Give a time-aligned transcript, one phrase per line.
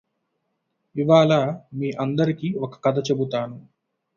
[0.95, 1.31] ఇవాళ
[1.73, 3.59] మీ అందరికి ఒక కథ చెపుతాను